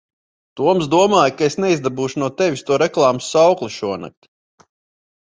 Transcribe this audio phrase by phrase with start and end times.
[0.59, 4.35] Toms domāja, ka es neizdabūšu no tevis to reklāmas saukli šonakt.